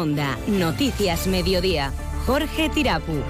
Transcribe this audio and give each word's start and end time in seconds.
onda. 0.00 0.38
Noticias 0.46 1.26
Mediodía. 1.26 1.92
Jorge 2.26 2.68
Tirapu. 2.70 3.20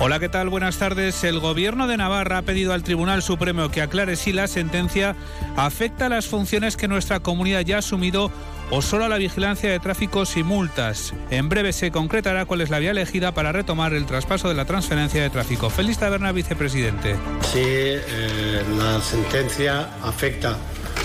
Hola, 0.00 0.20
¿qué 0.20 0.28
tal? 0.28 0.48
Buenas 0.48 0.76
tardes. 0.78 1.24
El 1.24 1.40
Gobierno 1.40 1.88
de 1.88 1.96
Navarra 1.96 2.38
ha 2.38 2.42
pedido 2.42 2.72
al 2.72 2.84
Tribunal 2.84 3.20
Supremo 3.22 3.68
que 3.70 3.82
aclare 3.82 4.14
si 4.14 4.32
la 4.32 4.46
sentencia 4.46 5.16
afecta 5.56 6.06
a 6.06 6.08
las 6.08 6.26
funciones 6.26 6.76
que 6.76 6.86
nuestra 6.86 7.18
comunidad 7.20 7.62
ya 7.62 7.76
ha 7.76 7.78
asumido 7.80 8.30
o 8.70 8.80
solo 8.80 9.06
a 9.06 9.08
la 9.08 9.16
vigilancia 9.16 9.70
de 9.70 9.80
tráficos 9.80 10.36
y 10.36 10.44
multas. 10.44 11.14
En 11.30 11.48
breve 11.48 11.72
se 11.72 11.90
concretará 11.90 12.44
cuál 12.44 12.60
es 12.60 12.70
la 12.70 12.78
vía 12.78 12.92
elegida 12.92 13.32
para 13.32 13.50
retomar 13.50 13.92
el 13.92 14.06
traspaso 14.06 14.48
de 14.48 14.54
la 14.54 14.66
transferencia 14.66 15.20
de 15.22 15.30
tráfico. 15.30 15.68
Feliz 15.68 15.98
Taberna, 15.98 16.30
vicepresidente. 16.30 17.16
Sí, 17.52 17.58
eh, 17.64 18.62
la 18.78 19.00
sentencia 19.00 19.88
afecta 20.04 20.58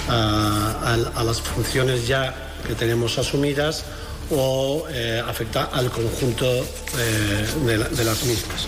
a, 0.07 0.13
a- 0.83 1.19
a 1.19 1.23
las 1.23 1.41
funciones 1.41 2.07
ya 2.07 2.35
que 2.67 2.75
tenemos 2.75 3.17
asumidas 3.17 3.85
o 4.35 4.85
eh, 4.89 5.21
afecta 5.25 5.65
al 5.71 5.89
conjunto 5.89 6.45
eh, 6.97 7.45
de, 7.65 7.77
la- 7.77 7.89
de 7.89 8.03
las 8.03 8.23
mismas. 8.23 8.67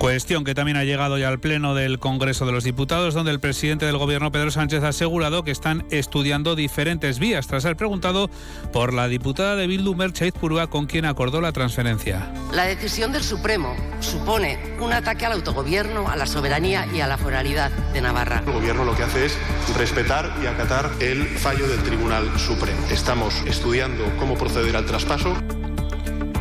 Cuestión 0.00 0.44
que 0.44 0.54
también 0.54 0.78
ha 0.78 0.84
llegado 0.84 1.18
ya 1.18 1.28
al 1.28 1.40
Pleno 1.40 1.74
del 1.74 1.98
Congreso 1.98 2.46
de 2.46 2.52
los 2.52 2.64
Diputados, 2.64 3.12
donde 3.12 3.32
el 3.32 3.38
presidente 3.38 3.84
del 3.84 3.98
Gobierno, 3.98 4.32
Pedro 4.32 4.50
Sánchez, 4.50 4.82
ha 4.82 4.88
asegurado 4.88 5.44
que 5.44 5.50
están 5.50 5.84
estudiando 5.90 6.56
diferentes 6.56 7.18
vías, 7.18 7.46
tras 7.46 7.64
ser 7.64 7.76
preguntado 7.76 8.30
por 8.72 8.94
la 8.94 9.08
diputada 9.08 9.56
de 9.56 9.66
Bildu, 9.66 9.94
Merche 9.94 10.32
Purúa, 10.32 10.68
con 10.68 10.86
quien 10.86 11.04
acordó 11.04 11.42
la 11.42 11.52
transferencia. 11.52 12.32
La 12.50 12.64
decisión 12.64 13.12
del 13.12 13.22
Supremo 13.22 13.76
supone 14.00 14.58
un 14.80 14.94
ataque 14.94 15.26
al 15.26 15.32
autogobierno, 15.32 16.08
a 16.08 16.16
la 16.16 16.24
soberanía 16.24 16.86
y 16.94 17.02
a 17.02 17.06
la 17.06 17.18
foralidad 17.18 17.70
de 17.92 18.00
Navarra. 18.00 18.42
El 18.46 18.54
gobierno 18.54 18.86
lo 18.86 18.96
que 18.96 19.02
hace 19.02 19.26
es 19.26 19.38
respetar 19.76 20.32
y 20.42 20.46
acatar 20.46 20.90
el 21.00 21.26
fallo 21.26 21.68
del 21.68 21.82
Tribunal 21.82 22.26
Supremo. 22.38 22.80
Estamos 22.90 23.34
estudiando 23.44 24.04
cómo 24.18 24.38
proceder 24.38 24.76
al 24.76 24.86
traspaso. 24.86 25.36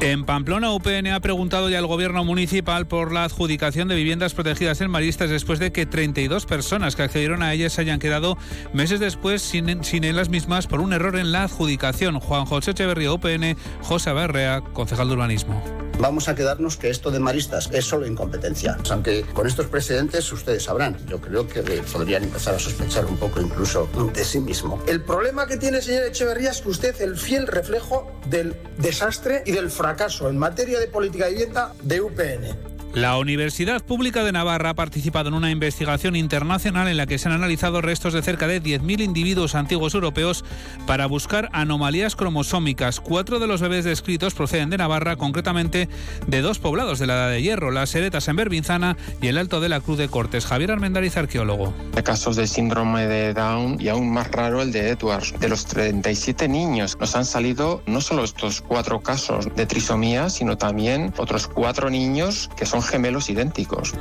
En 0.02 0.24
Pamplona, 0.24 0.72
UPN 0.72 1.08
ha 1.08 1.20
preguntado 1.20 1.70
ya 1.70 1.78
al 1.78 1.86
gobierno 1.86 2.24
municipal 2.24 2.88
por 2.88 3.12
la 3.12 3.26
adjudicación 3.26 3.90
de 3.90 3.96
viviendas 3.96 4.34
protegidas 4.34 4.80
en 4.80 4.90
Maristas 4.90 5.30
después 5.30 5.60
de 5.60 5.74
que 5.74 5.86
32 5.86 6.46
personas 6.46 6.96
que 6.96 7.04
accedieron 7.04 7.44
a 7.44 7.52
ellas 7.54 7.78
hayan 7.80 8.00
quedado 8.00 8.38
meses 8.72 9.02
después 9.02 9.42
sin, 9.42 9.84
sin 9.84 10.06
en 10.06 10.16
las 10.16 10.30
mismas 10.30 10.68
por 10.68 10.80
un 10.80 10.94
error 10.94 11.18
en 11.18 11.34
la 11.34 11.44
adjudicación. 11.44 12.22
Juan 12.22 12.46
José 12.46 12.72
Echeverría, 12.72 13.12
UPN, 13.12 13.58
José 13.82 14.14
Berrea, 14.14 14.62
concejal 14.62 15.10
de 15.10 15.16
urbanismo. 15.16 15.89
Vamos 16.00 16.30
a 16.30 16.36
quedarnos 16.36 16.78
que 16.78 16.90
esto 16.90 17.12
de 17.12 17.20
maristas 17.20 17.70
es 17.74 17.84
solo 17.84 18.08
incompetencia. 18.08 18.78
Aunque 18.90 19.26
con 19.34 19.48
estos 19.48 19.66
precedentes 19.66 20.32
ustedes 20.32 20.64
sabrán, 20.64 20.98
yo 21.08 21.20
creo 21.20 21.46
que 21.46 21.62
podrían 21.92 22.24
empezar 22.24 22.56
a 22.56 22.60
sospechar 22.60 23.06
un 23.06 23.18
poco 23.18 23.42
incluso 23.42 23.90
de 24.14 24.24
sí 24.24 24.40
mismo. 24.40 24.82
El 24.88 25.02
problema 25.02 25.46
que 25.46 25.58
tiene, 25.58 25.82
señor 25.82 26.04
Echeverría, 26.06 26.52
es 26.52 26.62
que 26.62 26.70
usted 26.70 26.96
es 26.96 27.02
el 27.02 27.18
fiel 27.18 27.48
reflejo 27.48 28.10
del 28.28 28.56
desastre 28.78 29.44
y 29.46 29.52
del 29.52 29.70
fracaso 29.70 30.30
en 30.30 30.38
materia 30.38 30.80
de 30.80 30.88
política 30.88 31.26
de 31.26 31.32
vivienda 31.32 31.74
de 31.84 32.02
UPN. 32.02 32.79
La 32.94 33.18
Universidad 33.20 33.84
Pública 33.84 34.24
de 34.24 34.32
Navarra 34.32 34.72
ha 34.72 34.74
participado 34.74 35.30
en 35.30 35.36
una 35.36 35.52
investigación 35.52 36.16
internacional 36.16 36.88
en 36.88 36.98
la 36.98 37.06
que 37.06 37.20
se 37.20 37.28
han 37.28 37.36
analizado 37.36 37.82
restos 37.82 38.14
de 38.14 38.24
cerca 38.24 38.48
de 38.48 38.64
10.000 38.64 39.04
individuos 39.04 39.54
antiguos 39.54 39.94
europeos 39.94 40.44
para 40.88 41.06
buscar 41.06 41.50
anomalías 41.54 42.16
cromosómicas. 42.16 43.00
Cuatro 43.00 43.38
de 43.38 43.46
los 43.46 43.62
bebés 43.62 43.86
descritos 43.86 44.34
proceden 44.34 44.72
de 44.72 44.80
Navarra, 44.80 45.18
concretamente 45.18 45.88
de 46.26 46.42
dos 46.42 46.58
poblados 46.58 46.98
de 46.98 47.06
la 47.06 47.14
Edad 47.14 47.30
de 47.30 47.44
Hierro, 47.44 47.70
las 47.70 47.94
Heretas 47.94 48.28
en 48.28 48.38
Berbinzana 48.38 48.98
y 49.22 49.28
el 49.28 49.38
Alto 49.38 49.62
de 49.62 49.70
la 49.70 49.82
Cruz 49.82 50.00
de 50.00 50.10
Cortes. 50.10 50.48
Javier 50.48 50.72
Armendariz, 50.72 51.16
arqueólogo. 51.16 51.72
Casos 52.04 52.38
de 52.38 52.48
síndrome 52.48 53.06
de 53.06 53.36
Down 53.36 53.78
y 53.80 53.90
aún 53.90 54.12
más 54.12 54.32
raro 54.32 54.64
el 54.64 54.72
de 54.72 54.90
Edwards. 54.90 55.36
De 55.40 55.48
los 55.48 55.66
37 55.68 56.48
niños 56.48 56.98
nos 57.00 57.16
han 57.16 57.26
salido 57.26 57.84
no 57.86 58.02
solo 58.02 58.24
estos 58.24 58.62
cuatro 58.62 59.00
casos 59.02 59.48
de 59.56 59.68
trisomía, 59.68 60.32
sino 60.32 60.58
también 60.58 61.14
otros 61.18 61.48
cuatro 61.48 61.92
niños 61.92 62.50
que 62.58 62.66
son 62.66 62.79
gemelos 62.88 63.30
idénticos. 63.30 63.94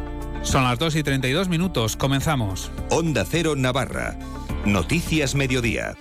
Son 0.42 0.64
las 0.64 0.78
2 0.78 0.96
y 0.96 1.02
32 1.02 1.48
minutos. 1.48 1.96
Comenzamos. 1.96 2.70
Onda 2.90 3.24
Cero 3.28 3.54
Navarra. 3.56 4.18
Noticias 4.64 5.34
Mediodía. 5.34 5.96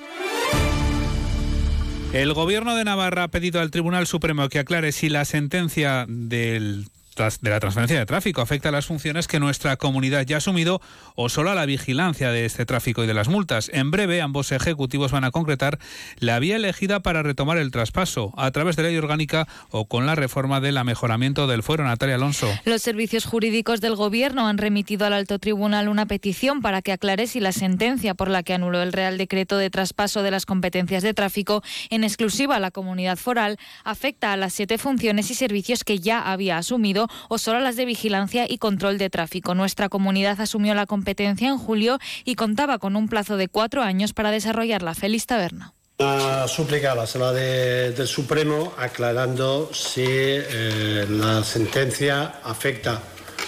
El 2.13 2.33
gobierno 2.33 2.75
de 2.75 2.85
Navarra 2.85 3.23
ha 3.23 3.27
pedido 3.27 3.59
al 3.59 3.71
Tribunal 3.71 4.07
Supremo 4.07 4.47
que 4.49 4.59
aclare 4.59 4.91
si 4.91 5.09
la 5.09 5.25
sentencia 5.25 6.05
del 6.07 6.87
de 7.17 7.49
la 7.49 7.59
transferencia 7.59 7.97
de 7.97 8.05
tráfico 8.05 8.41
afecta 8.41 8.69
a 8.69 8.71
las 8.71 8.85
funciones 8.85 9.27
que 9.27 9.39
nuestra 9.39 9.75
comunidad 9.75 10.23
ya 10.23 10.35
ha 10.35 10.37
asumido 10.37 10.81
o 11.15 11.29
solo 11.29 11.49
a 11.49 11.55
la 11.55 11.65
vigilancia 11.65 12.29
de 12.29 12.45
este 12.45 12.63
tráfico 12.67 13.03
y 13.03 13.07
de 13.07 13.15
las 13.15 13.27
multas. 13.27 13.71
En 13.73 13.89
breve, 13.89 14.21
ambos 14.21 14.51
ejecutivos 14.51 15.11
van 15.11 15.23
a 15.23 15.31
concretar 15.31 15.79
la 16.19 16.37
vía 16.37 16.57
elegida 16.57 16.99
para 16.99 17.23
retomar 17.23 17.57
el 17.57 17.71
traspaso 17.71 18.33
a 18.37 18.51
través 18.51 18.75
de 18.75 18.83
ley 18.83 18.97
orgánica 18.97 19.47
o 19.71 19.85
con 19.85 20.05
la 20.05 20.13
reforma 20.13 20.61
del 20.61 20.77
mejoramiento 20.83 21.47
del 21.47 21.63
fuero. 21.63 21.83
Natalia 21.83 22.15
Alonso. 22.15 22.47
Los 22.65 22.83
servicios 22.83 23.25
jurídicos 23.25 23.81
del 23.81 23.95
Gobierno 23.95 24.47
han 24.47 24.59
remitido 24.59 25.07
al 25.07 25.13
alto 25.13 25.39
tribunal 25.39 25.89
una 25.89 26.05
petición 26.05 26.61
para 26.61 26.83
que 26.83 26.91
aclare 26.91 27.25
si 27.25 27.39
la 27.39 27.51
sentencia 27.51 28.13
por 28.13 28.29
la 28.29 28.43
que 28.43 28.53
anuló 28.53 28.83
el 28.83 28.93
Real 28.93 29.17
Decreto 29.17 29.57
de 29.57 29.71
traspaso 29.71 30.21
de 30.21 30.29
las 30.29 30.45
competencias 30.45 31.01
de 31.01 31.15
tráfico 31.15 31.63
en 31.89 32.03
exclusiva 32.03 32.57
a 32.57 32.59
la 32.59 32.69
comunidad 32.69 33.17
foral 33.17 33.57
afecta 33.83 34.33
a 34.33 34.37
las 34.37 34.53
siete 34.53 34.77
funciones 34.77 35.31
y 35.31 35.33
servicios 35.33 35.83
que 35.83 35.97
ya 35.97 36.21
había 36.21 36.59
asumido 36.59 37.06
o 37.29 37.37
solo 37.37 37.59
las 37.59 37.75
de 37.75 37.85
vigilancia 37.85 38.45
y 38.49 38.57
control 38.57 38.97
de 38.97 39.09
tráfico. 39.09 39.55
Nuestra 39.55 39.89
comunidad 39.89 40.39
asumió 40.41 40.73
la 40.75 40.85
competencia 40.85 41.47
en 41.49 41.57
julio 41.57 41.99
y 42.25 42.35
contaba 42.35 42.77
con 42.79 42.95
un 42.95 43.07
plazo 43.09 43.37
de 43.37 43.47
cuatro 43.47 43.81
años 43.83 44.13
para 44.13 44.31
desarrollarla. 44.31 44.93
Feliz 44.95 45.25
Taberna. 45.25 45.73
Una 45.99 46.47
súplica 46.47 46.91
a 46.91 46.95
la 46.95 47.07
sala 47.07 47.33
de- 47.33 47.91
del 47.91 48.07
Supremo 48.07 48.71
aclarando 48.77 49.71
si 49.73 50.03
eh, 50.05 51.07
la 51.09 51.43
sentencia 51.43 52.35
afecta 52.43 53.01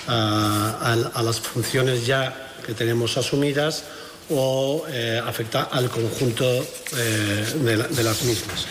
a, 0.07 1.11
a- 1.13 1.21
las 1.21 1.39
funciones 1.39 2.07
ya 2.07 2.53
que 2.65 2.73
tenemos 2.73 3.17
asumidas 3.17 3.83
o 4.31 4.83
eh, 4.89 5.21
afecta 5.23 5.63
al 5.71 5.89
conjunto 5.91 6.45
eh, 6.97 7.45
la- 7.63 7.87
de 7.87 8.03
las 8.03 8.23
mismas. 8.23 8.65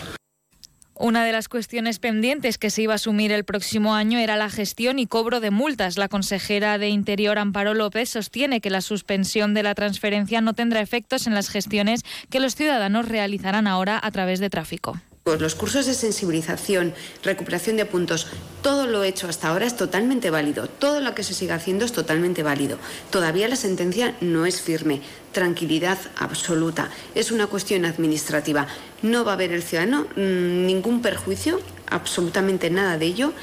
Una 1.01 1.23
de 1.23 1.31
las 1.31 1.47
cuestiones 1.47 1.97
pendientes 1.97 2.57
que 2.57 2.69
se 2.69 2.81
iba 2.81 2.91
a 2.91 2.95
asumir 2.95 3.31
el 3.31 3.45
próximo 3.45 3.95
año 3.95 4.19
era 4.19 4.35
la 4.35 4.49
gestión 4.49 4.99
y 4.99 5.07
cobro 5.07 5.39
de 5.39 5.49
multas. 5.49 5.97
La 5.97 6.09
consejera 6.09 6.77
de 6.77 6.89
Interior, 6.89 7.39
Amparo 7.39 7.73
López, 7.73 8.09
sostiene 8.09 8.59
que 8.59 8.69
la 8.69 8.81
suspensión 8.81 9.53
de 9.53 9.63
la 9.63 9.75
transferencia 9.75 10.41
no 10.41 10.55
tendrá 10.55 10.81
efectos 10.81 11.25
en 11.25 11.35
las 11.35 11.47
gestiones 11.47 12.03
que 12.29 12.41
los 12.41 12.53
ciudadanos 12.53 13.07
realizarán 13.07 13.65
ahora 13.65 13.97
a 14.03 14.11
través 14.11 14.41
de 14.41 14.49
tráfico. 14.49 14.99
Los 15.37 15.55
cursos 15.55 15.85
de 15.85 15.93
sensibilización, 15.93 16.93
recuperación 17.23 17.77
de 17.77 17.85
puntos, 17.85 18.27
todo 18.61 18.87
lo 18.87 19.03
hecho 19.03 19.27
hasta 19.27 19.49
ahora 19.49 19.65
es 19.65 19.75
totalmente 19.75 20.29
válido. 20.29 20.67
Todo 20.67 20.99
lo 20.99 21.15
que 21.15 21.23
se 21.23 21.33
siga 21.33 21.55
haciendo 21.55 21.85
es 21.85 21.91
totalmente 21.91 22.43
válido. 22.43 22.77
Todavía 23.09 23.47
la 23.47 23.55
sentencia 23.55 24.15
no 24.21 24.45
es 24.45 24.61
firme. 24.61 25.01
Tranquilidad 25.31 25.97
absoluta. 26.17 26.89
Es 27.15 27.31
una 27.31 27.47
cuestión 27.47 27.85
administrativa. 27.85 28.67
No 29.01 29.23
va 29.23 29.31
a 29.31 29.35
haber 29.35 29.51
el 29.51 29.63
ciudadano 29.63 30.07
mm, 30.15 30.65
ningún 30.65 31.01
perjuicio, 31.01 31.61
absolutamente 31.89 32.69
nada 32.69 32.97
de 32.97 33.05
ello. 33.05 33.33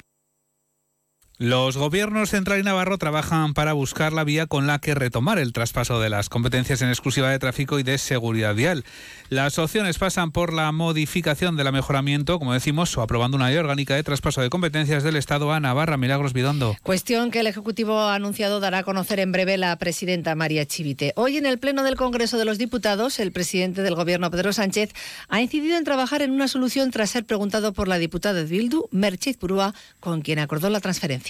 Los 1.39 1.77
gobiernos 1.77 2.31
central 2.31 2.61
y 2.61 2.63
navarro 2.63 2.97
trabajan 2.97 3.53
para 3.53 3.75
buscar 3.75 4.15
la 4.15 4.25
vía 4.25 4.47
con 4.47 4.67
la 4.67 4.79
que 4.79 4.95
retomar 4.95 5.39
el 5.39 5.53
traspaso 5.53 6.01
de 6.01 6.09
las 6.09 6.31
competencias 6.31 6.81
en 6.81 6.89
exclusiva 6.89 7.29
de 7.29 7.39
tráfico 7.39 7.79
y 7.79 7.83
de 7.83 7.99
seguridad 7.99 8.55
vial. 8.55 8.87
Las 9.29 9.59
opciones 9.59 9.99
pasan 9.99 10.31
por 10.31 10.55
la 10.55 10.73
modificación 10.73 11.55
del 11.57 11.71
mejoramiento, 11.73 12.39
como 12.39 12.55
decimos, 12.55 12.97
o 12.97 13.03
aprobando 13.03 13.37
una 13.37 13.51
ley 13.51 13.59
orgánica 13.59 13.95
de 13.95 14.03
traspaso 14.03 14.41
de 14.41 14.49
competencias 14.49 15.03
del 15.03 15.15
Estado 15.17 15.53
a 15.53 15.61
Navarra. 15.61 15.99
Milagros 15.99 16.33
Bidondo. 16.33 16.75
Cuestión 16.83 17.31
que 17.31 17.41
el 17.41 17.49
Ejecutivo 17.49 17.99
ha 17.99 18.15
anunciado 18.15 18.59
dará 18.59 18.79
a 18.79 18.85
conocer 18.85 19.21
en 19.21 19.31
breve 19.31 19.59
la 19.59 19.77
presidenta 19.77 20.35
María 20.37 20.65
Chivite. 20.65 21.13
Hoy 21.17 21.37
en 21.37 21.45
el 21.45 21.59
Pleno 21.59 21.83
del 21.83 21.97
Congreso 21.97 22.39
de 22.39 22.47
los 22.47 22.57
Diputados, 22.57 23.19
el 23.21 23.33
presidente 23.33 23.83
del 23.83 23.95
Gobierno, 23.95 24.31
Pedro 24.31 24.55
Sánchez, 24.55 24.95
ha 25.29 25.43
incidido 25.43 25.77
en 25.77 25.85
trabajar 25.85 26.23
en 26.23 26.31
una 26.31 26.49
solución 26.49 26.91
tras 26.91 27.11
ser 27.11 27.27
preguntado 27.27 27.75
por 27.75 27.89
la 27.89 27.99
diputada 27.99 28.43
de 28.43 28.45
Bildu, 28.45 28.89
Merchit 28.91 29.37
Purúa, 29.37 29.75
con 30.01 30.23
quien 30.23 30.39
acordó 30.39 30.71
la 30.71 30.81
transferencia. 30.81 31.26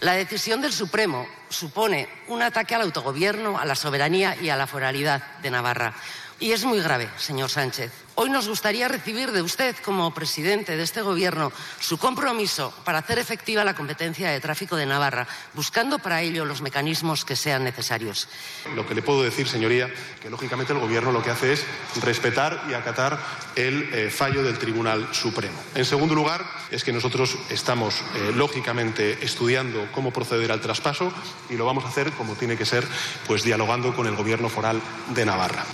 La 0.00 0.14
decisión 0.14 0.62
del 0.62 0.72
Supremo 0.72 1.26
supone 1.50 2.08
un 2.28 2.40
ataque 2.40 2.74
al 2.74 2.80
autogobierno, 2.82 3.58
a 3.58 3.66
la 3.66 3.74
soberanía 3.74 4.34
y 4.40 4.48
a 4.48 4.56
la 4.56 4.66
foralidad 4.66 5.22
de 5.42 5.50
Navarra. 5.50 5.94
Y 6.40 6.52
es 6.52 6.64
muy 6.64 6.80
grave, 6.80 7.06
señor 7.18 7.50
Sánchez. 7.50 7.92
Hoy 8.14 8.30
nos 8.30 8.48
gustaría 8.48 8.88
recibir 8.88 9.30
de 9.30 9.42
usted, 9.42 9.76
como 9.84 10.14
presidente 10.14 10.74
de 10.74 10.82
este 10.82 11.02
Gobierno, 11.02 11.52
su 11.80 11.98
compromiso 11.98 12.72
para 12.82 12.98
hacer 12.98 13.18
efectiva 13.18 13.62
la 13.62 13.74
competencia 13.74 14.30
de 14.30 14.40
tráfico 14.40 14.74
de 14.74 14.86
Navarra, 14.86 15.28
buscando 15.52 15.98
para 15.98 16.22
ello 16.22 16.46
los 16.46 16.62
mecanismos 16.62 17.26
que 17.26 17.36
sean 17.36 17.62
necesarios. 17.62 18.26
Lo 18.74 18.86
que 18.86 18.94
le 18.94 19.02
puedo 19.02 19.22
decir, 19.22 19.48
señoría, 19.48 19.92
que 20.22 20.30
lógicamente 20.30 20.72
el 20.72 20.78
Gobierno 20.78 21.12
lo 21.12 21.22
que 21.22 21.30
hace 21.30 21.52
es 21.52 21.66
respetar 22.00 22.64
y 22.70 22.72
acatar 22.72 23.18
el 23.54 23.90
eh, 23.92 24.10
fallo 24.10 24.42
del 24.42 24.58
Tribunal 24.58 25.08
Supremo. 25.12 25.58
En 25.74 25.84
segundo 25.84 26.14
lugar, 26.14 26.42
es 26.70 26.84
que 26.84 26.92
nosotros 26.92 27.36
estamos, 27.50 28.00
eh, 28.14 28.32
lógicamente, 28.34 29.18
estudiando 29.22 29.88
cómo 29.92 30.10
proceder 30.10 30.52
al 30.52 30.62
traspaso 30.62 31.12
y 31.50 31.56
lo 31.56 31.66
vamos 31.66 31.84
a 31.84 31.88
hacer 31.88 32.12
como 32.12 32.34
tiene 32.34 32.56
que 32.56 32.64
ser, 32.64 32.86
pues 33.26 33.42
dialogando 33.42 33.94
con 33.94 34.06
el 34.06 34.16
Gobierno 34.16 34.48
foral 34.48 34.80
de 35.10 35.26
Navarra. 35.26 35.66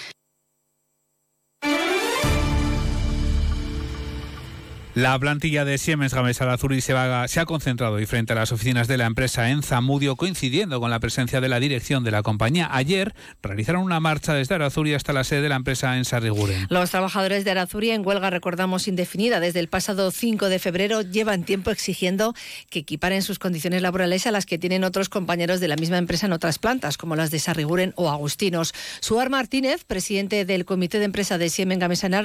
La 4.97 5.19
plantilla 5.19 5.67
de 5.67 5.77
Siemens 5.77 6.15
Gamesa 6.15 6.51
Azul 6.51 6.81
se, 6.81 6.95
se 7.29 7.41
ha 7.41 7.45
concentrado 7.45 8.01
y 8.01 8.07
frente 8.07 8.33
a 8.33 8.37
las 8.37 8.51
oficinas 8.51 8.89
de 8.89 8.97
la 8.97 9.05
empresa 9.05 9.51
en 9.51 9.63
Zamudio, 9.63 10.17
coincidiendo 10.17 10.81
con 10.81 10.89
la 10.91 11.01
presencia 11.01 11.43
de 11.43 11.51
la 11.51 11.61
dirección 11.61 12.03
de 12.03 12.11
la 12.11 12.23
compañía. 12.23 12.71
Ayer 12.73 13.15
realizaron 13.43 13.83
una 13.83 14.01
marcha 14.01 14.33
desde 14.33 14.55
Arazuri 14.55 14.95
hasta 14.95 15.13
la 15.13 15.23
sede 15.25 15.43
de 15.43 15.51
la 15.51 15.57
empresa 15.57 15.99
en 15.99 16.07
Sarriguren. 16.07 16.67
Los 16.71 16.93
trabajadores 16.93 17.45
de 17.45 17.51
Arazuri 17.51 17.91
en 17.91 18.07
huelga, 18.07 18.31
recordamos, 18.31 18.89
indefinida 18.89 19.39
desde 19.39 19.61
el 19.61 19.69
pasado 19.69 20.11
5 20.11 20.49
de 20.49 20.59
febrero, 20.59 21.03
llevan 21.03 21.45
tiempo 21.45 21.71
exigiendo 21.71 22.33
que 22.71 22.79
equiparen 22.79 23.21
sus 23.21 23.39
condiciones 23.39 23.83
laborales 23.83 24.27
a 24.27 24.31
las 24.31 24.47
que 24.47 24.57
tienen 24.57 24.83
otros 24.83 25.11
compañeros 25.11 25.61
de 25.61 25.69
la 25.69 25.77
misma 25.77 25.99
empresa 25.99 26.25
en 26.25 26.33
otras 26.33 26.59
plantas, 26.59 26.97
como 26.97 27.17
las 27.17 27.31
de 27.31 27.39
Sarriguren 27.39 27.93
o 27.97 28.09
Agustinos. 28.09 28.73
Suar 29.01 29.29
Martínez, 29.29 29.85
presidente 29.85 30.47
del 30.47 30.65
Comité 30.65 30.99
de 30.99 31.05
Empresa 31.05 31.37
de 31.37 31.51
Siemens 31.51 31.81
Gamesa 31.83 32.07
en 32.07 32.15
ha 32.15 32.23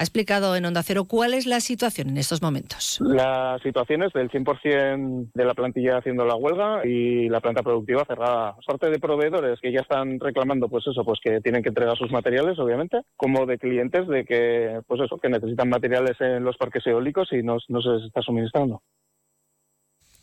explicado 0.00 0.56
en 0.56 0.64
Onda 0.64 0.82
Cero 0.82 1.04
cuál 1.04 1.34
es 1.34 1.44
la 1.44 1.60
situación 1.60 1.89
en 1.98 2.16
estos 2.16 2.42
momentos? 2.42 2.98
La 3.00 3.58
situación 3.62 4.02
es 4.02 4.12
del 4.12 4.30
100% 4.30 5.30
de 5.34 5.44
la 5.44 5.54
plantilla 5.54 5.98
haciendo 5.98 6.24
la 6.24 6.36
huelga 6.36 6.86
y 6.86 7.28
la 7.28 7.40
planta 7.40 7.62
productiva 7.62 8.04
cerrada. 8.04 8.56
Suerte 8.60 8.90
de 8.90 8.98
proveedores 8.98 9.58
que 9.60 9.72
ya 9.72 9.80
están 9.80 10.18
reclamando, 10.20 10.68
pues 10.68 10.86
eso, 10.86 11.04
pues 11.04 11.18
que 11.22 11.40
tienen 11.40 11.62
que 11.62 11.70
entregar 11.70 11.96
sus 11.96 12.10
materiales, 12.10 12.58
obviamente, 12.58 13.00
como 13.16 13.46
de 13.46 13.58
clientes 13.58 14.06
de 14.08 14.24
que, 14.24 14.80
pues 14.86 15.00
eso, 15.00 15.18
que 15.18 15.28
necesitan 15.28 15.68
materiales 15.68 16.16
en 16.20 16.44
los 16.44 16.56
parques 16.56 16.86
eólicos 16.86 17.28
y 17.32 17.42
no, 17.42 17.58
no 17.68 17.82
se 17.82 17.88
les 17.90 18.06
está 18.06 18.22
suministrando. 18.22 18.82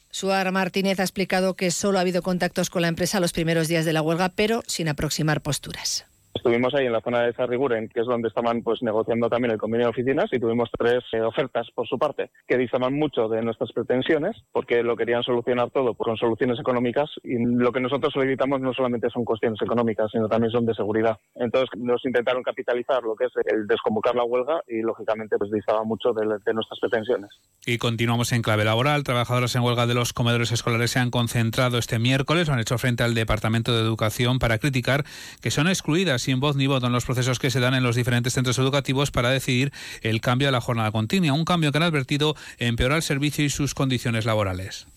Suar 0.10 0.52
Martínez 0.52 1.00
ha 1.00 1.04
explicado 1.04 1.56
que 1.56 1.70
solo 1.70 1.98
ha 1.98 2.02
habido 2.02 2.22
contactos 2.22 2.70
con 2.70 2.82
la 2.82 2.88
empresa 2.88 3.20
los 3.20 3.34
primeros 3.34 3.68
días 3.68 3.86
de 3.86 3.94
la 3.94 4.02
huelga, 4.02 4.30
pero 4.30 4.64
sin 4.66 4.88
aproximar 4.88 5.42
posturas. 5.42 6.08
Estuvimos 6.38 6.74
ahí 6.76 6.86
en 6.86 6.94
la 6.94 7.02
zona 7.02 7.24
de 7.24 7.34
Sarriguren, 7.34 7.90
que 7.90 8.02
es 8.02 8.06
donde 8.06 8.28
estaban 8.28 8.62
pues 8.62 8.84
negociando 8.84 9.28
también 9.28 9.54
el 9.54 9.58
convenio 9.58 9.88
de 9.88 9.90
oficinas, 9.90 10.30
y 10.32 10.40
tuvimos 10.40 10.70
tres 10.78 11.04
eh, 11.12 11.22
ofertas 11.22 11.68
por 11.74 11.88
su 11.88 11.98
parte 11.98 12.30
que 12.48 12.58
distaban 12.58 12.94
mucho 12.94 13.28
de 13.28 13.42
nuestras 13.42 13.72
pretensiones, 13.72 14.36
porque 14.52 14.84
lo 14.84 14.96
querían 14.96 15.24
solucionar 15.24 15.72
todo 15.72 15.96
con 15.96 16.16
soluciones 16.16 16.60
económicas, 16.60 17.10
y 17.24 17.44
lo 17.44 17.72
que 17.72 17.80
nosotros 17.80 18.14
solicitamos 18.14 18.62
no 18.62 18.72
solamente 18.74 19.10
son 19.10 19.26
cuestiones 19.26 19.60
económicas, 19.62 20.12
sino 20.12 20.30
también 20.30 20.52
son 20.52 20.68
de 20.68 20.76
seguridad. 20.76 21.18
Entonces 21.34 21.70
nos 21.76 22.06
intentaron 22.06 22.44
capitalizar 22.44 23.02
lo 23.02 23.16
que 23.16 23.26
es 23.26 23.32
el 23.46 23.66
desconvocar 23.66 24.16
la 24.16 24.24
huelga 24.24 24.62
y 24.68 24.82
lógicamente 24.82 25.38
pues 25.40 25.50
distaba 25.52 25.84
mucho 25.84 26.14
de, 26.14 26.26
nuestras 26.54 26.80
pretensiones. 26.80 27.32
Y 27.66 27.80
continuamos 27.80 28.32
en 28.32 28.44
clave 28.44 28.64
laboral. 28.64 29.04
Trabajadores 29.04 29.56
en 29.56 29.64
huelga 29.64 29.88
de 29.88 29.96
los 29.96 30.14
comedores 30.14 30.52
escolares 30.52 30.92
se 30.92 31.00
han 31.00 31.10
concentrado 31.10 31.80
este 31.80 31.98
miércoles, 31.98 32.48
lo 32.48 32.54
han 32.54 32.60
hecho 32.60 32.78
frente 32.78 33.04
al 33.04 33.16
Departamento 33.16 33.76
de 33.76 33.82
Educación 33.82 34.40
para 34.40 34.60
criticar 34.60 35.04
que 35.42 35.52
son 35.52 35.68
excluidas 35.68 36.27
sin 36.28 36.42
voz 36.42 36.58
ni 36.58 36.68
voto 36.68 36.88
en 36.88 36.92
los 36.92 37.06
procesos 37.06 37.40
que 37.40 37.50
se 37.50 37.62
dan 37.62 37.74
en 37.74 37.84
los 37.84 37.96
diferentes 37.96 38.34
centros 38.34 38.60
educativos 38.60 39.12
para 39.12 39.30
decidir 39.30 39.72
el 40.02 40.20
cambio 40.20 40.50
a 40.50 40.52
la 40.52 40.60
jornada 40.60 40.92
continua, 40.92 41.32
un 41.32 41.46
cambio 41.46 41.72
que 41.72 41.78
han 41.78 41.86
advertido 41.86 42.36
empeorar 42.58 42.98
el 42.98 43.04
servicio 43.04 43.46
y 43.46 43.50
sus 43.50 43.74
condiciones 43.74 44.26
laborales. 44.26 44.88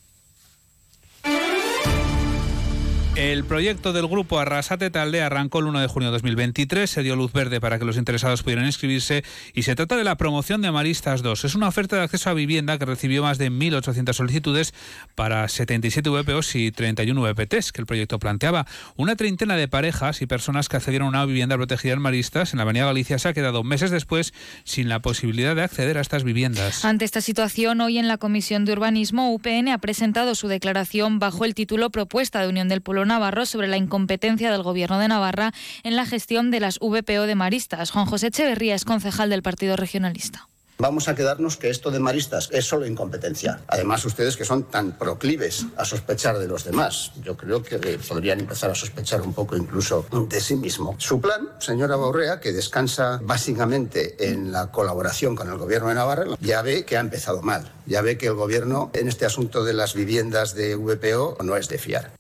El 3.16 3.44
proyecto 3.44 3.92
del 3.92 4.06
grupo 4.06 4.38
Arrasate 4.38 4.88
Talde 4.88 5.20
arrancó 5.20 5.58
el 5.58 5.66
1 5.66 5.80
de 5.80 5.88
junio 5.88 6.08
de 6.08 6.12
2023, 6.12 6.88
se 6.88 7.02
dio 7.02 7.16
luz 7.16 7.32
verde 7.32 7.60
para 7.60 7.78
que 7.78 7.84
los 7.84 7.96
interesados 7.96 8.44
pudieran 8.44 8.66
inscribirse 8.66 9.24
y 9.52 9.64
se 9.64 9.74
trata 9.74 9.96
de 9.96 10.04
la 10.04 10.16
promoción 10.16 10.62
de 10.62 10.70
Maristas 10.70 11.20
2. 11.20 11.44
Es 11.44 11.54
una 11.56 11.66
oferta 11.66 11.96
de 11.96 12.02
acceso 12.02 12.30
a 12.30 12.34
vivienda 12.34 12.78
que 12.78 12.84
recibió 12.84 13.24
más 13.24 13.36
de 13.36 13.50
1.800 13.50 14.12
solicitudes 14.12 14.72
para 15.16 15.48
77 15.48 16.08
VPOs 16.08 16.54
y 16.54 16.70
31 16.70 17.20
VPTs 17.20 17.72
que 17.72 17.80
el 17.80 17.86
proyecto 17.86 18.20
planteaba. 18.20 18.66
Una 18.96 19.16
treintena 19.16 19.56
de 19.56 19.66
parejas 19.66 20.22
y 20.22 20.26
personas 20.26 20.68
que 20.68 20.76
accedieron 20.76 21.08
a 21.08 21.10
una 21.10 21.26
vivienda 21.26 21.56
protegida 21.56 21.94
en 21.94 22.00
Maristas 22.00 22.52
en 22.52 22.58
la 22.58 22.62
Avenida 22.62 22.86
Galicia 22.86 23.18
se 23.18 23.28
ha 23.28 23.34
quedado 23.34 23.64
meses 23.64 23.90
después 23.90 24.32
sin 24.62 24.88
la 24.88 25.00
posibilidad 25.00 25.56
de 25.56 25.64
acceder 25.64 25.98
a 25.98 26.00
estas 26.00 26.22
viviendas. 26.22 26.84
Ante 26.84 27.04
esta 27.04 27.20
situación, 27.20 27.80
hoy 27.80 27.98
en 27.98 28.06
la 28.06 28.18
Comisión 28.18 28.64
de 28.64 28.72
Urbanismo, 28.72 29.34
UPN 29.34 29.68
ha 29.68 29.78
presentado 29.78 30.36
su 30.36 30.46
declaración 30.46 31.18
bajo 31.18 31.44
el 31.44 31.54
título 31.54 31.90
Propuesta 31.90 32.40
de 32.40 32.48
Unión 32.48 32.68
del 32.68 32.80
Pueblo 32.80 32.99
Navarro 33.06 33.46
sobre 33.46 33.68
la 33.68 33.76
incompetencia 33.76 34.50
del 34.50 34.62
Gobierno 34.62 34.98
de 34.98 35.08
Navarra 35.08 35.52
en 35.82 35.96
la 35.96 36.06
gestión 36.06 36.50
de 36.50 36.60
las 36.60 36.78
VPO 36.78 37.26
de 37.26 37.34
Maristas. 37.34 37.90
Juan 37.90 38.06
José 38.06 38.28
Echeverría 38.28 38.74
es 38.74 38.84
concejal 38.84 39.30
del 39.30 39.42
Partido 39.42 39.76
Regionalista. 39.76 40.48
Vamos 40.80 41.08
a 41.08 41.14
quedarnos 41.14 41.58
que 41.58 41.68
esto 41.68 41.90
de 41.90 42.00
maristas 42.00 42.48
es 42.52 42.64
solo 42.64 42.86
incompetencia. 42.86 43.60
Además, 43.66 44.02
ustedes 44.06 44.38
que 44.38 44.46
son 44.46 44.62
tan 44.62 44.96
proclives 44.96 45.66
a 45.76 45.84
sospechar 45.84 46.38
de 46.38 46.48
los 46.48 46.64
demás, 46.64 47.12
yo 47.22 47.36
creo 47.36 47.62
que 47.62 47.76
podrían 48.08 48.40
empezar 48.40 48.70
a 48.70 48.74
sospechar 48.74 49.20
un 49.20 49.34
poco 49.34 49.58
incluso 49.58 50.06
de 50.10 50.40
sí 50.40 50.56
mismo. 50.56 50.94
Su 50.96 51.20
plan, 51.20 51.50
señora 51.58 51.96
Borrea, 51.96 52.40
que 52.40 52.52
descansa 52.52 53.20
básicamente 53.22 54.30
en 54.30 54.52
la 54.52 54.70
colaboración 54.70 55.36
con 55.36 55.50
el 55.50 55.58
gobierno 55.58 55.90
de 55.90 55.96
Navarra, 55.96 56.24
ya 56.40 56.62
ve 56.62 56.86
que 56.86 56.96
ha 56.96 57.00
empezado 57.00 57.42
mal. 57.42 57.70
Ya 57.84 58.00
ve 58.00 58.16
que 58.16 58.28
el 58.28 58.34
gobierno 58.34 58.90
en 58.94 59.06
este 59.06 59.26
asunto 59.26 59.64
de 59.64 59.74
las 59.74 59.92
viviendas 59.92 60.54
de 60.54 60.76
VPO 60.76 61.36
no 61.44 61.58
es 61.58 61.68
de 61.68 61.76
fiar. 61.76 62.19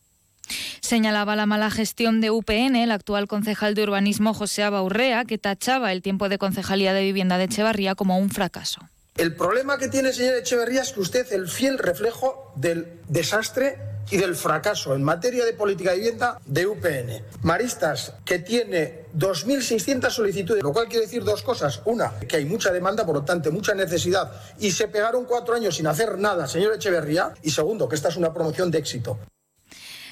Señalaba 0.90 1.36
la 1.36 1.46
mala 1.46 1.70
gestión 1.70 2.20
de 2.20 2.32
UPN 2.32 2.74
el 2.74 2.90
actual 2.90 3.28
concejal 3.28 3.76
de 3.76 3.84
urbanismo 3.84 4.34
José 4.34 4.64
Abaurrea, 4.64 5.24
que 5.24 5.38
tachaba 5.38 5.92
el 5.92 6.02
tiempo 6.02 6.28
de 6.28 6.36
concejalía 6.36 6.92
de 6.92 7.04
vivienda 7.04 7.38
de 7.38 7.44
Echevarría 7.44 7.94
como 7.94 8.18
un 8.18 8.28
fracaso. 8.28 8.80
El 9.16 9.36
problema 9.36 9.78
que 9.78 9.86
tiene, 9.86 10.12
señor 10.12 10.34
Echeverría, 10.34 10.82
es 10.82 10.90
que 10.90 10.98
usted 10.98 11.26
es 11.26 11.30
el 11.30 11.46
fiel 11.46 11.78
reflejo 11.78 12.52
del 12.56 12.88
desastre 13.06 13.78
y 14.10 14.16
del 14.16 14.34
fracaso 14.34 14.96
en 14.96 15.04
materia 15.04 15.44
de 15.44 15.52
política 15.52 15.92
de 15.92 15.98
vivienda 15.98 16.40
de 16.44 16.66
UPN. 16.66 17.22
Maristas, 17.42 18.14
que 18.24 18.40
tiene 18.40 19.04
2.600 19.16 20.10
solicitudes, 20.10 20.64
lo 20.64 20.72
cual 20.72 20.88
quiere 20.88 21.06
decir 21.06 21.22
dos 21.22 21.42
cosas. 21.42 21.82
Una, 21.84 22.18
que 22.18 22.38
hay 22.38 22.46
mucha 22.46 22.72
demanda, 22.72 23.06
por 23.06 23.14
lo 23.14 23.22
tanto, 23.22 23.52
mucha 23.52 23.76
necesidad, 23.76 24.32
y 24.58 24.72
se 24.72 24.88
pegaron 24.88 25.24
cuatro 25.24 25.54
años 25.54 25.76
sin 25.76 25.86
hacer 25.86 26.18
nada, 26.18 26.48
señor 26.48 26.74
Echeverría. 26.74 27.32
Y 27.44 27.52
segundo, 27.52 27.88
que 27.88 27.94
esta 27.94 28.08
es 28.08 28.16
una 28.16 28.34
promoción 28.34 28.72
de 28.72 28.78
éxito. 28.78 29.20